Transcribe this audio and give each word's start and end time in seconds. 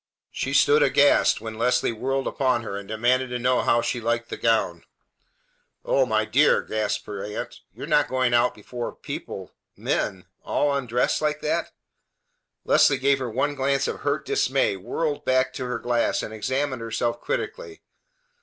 She 0.31 0.53
stood 0.53 0.81
aghast 0.81 1.41
when 1.41 1.59
Leslie 1.59 1.91
whirled 1.91 2.25
upon 2.25 2.63
her 2.63 2.75
and 2.75 2.87
demanded 2.87 3.27
to 3.29 3.37
know 3.37 3.61
how 3.61 3.83
she 3.83 4.01
liked 4.01 4.29
the 4.29 4.35
gown. 4.35 4.83
"O 5.85 6.07
my 6.07 6.25
dear!" 6.25 6.63
gasped 6.63 7.05
her 7.05 7.23
aunt. 7.23 7.59
"You're 7.71 7.85
not 7.85 8.07
going 8.07 8.33
out 8.33 8.55
before 8.55 8.95
people 8.95 9.51
men 9.77 10.25
all 10.43 10.73
undressed 10.75 11.21
like 11.21 11.41
that!" 11.41 11.69
Leslie 12.65 12.97
gave 12.97 13.19
her 13.19 13.29
one 13.29 13.53
glance 13.53 13.87
of 13.87 13.99
hurt 13.99 14.25
dismay, 14.25 14.75
whirled 14.75 15.23
back 15.23 15.53
to 15.53 15.65
her 15.65 15.77
glass, 15.77 16.23
and 16.23 16.33
examined 16.33 16.81
herself 16.81 17.21
critically. 17.21 17.83